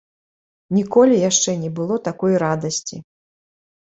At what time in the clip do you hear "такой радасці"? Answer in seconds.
2.09-2.97